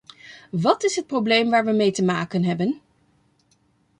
[0.51, 2.81] Wat is het probleem waar we mee te maken hebben?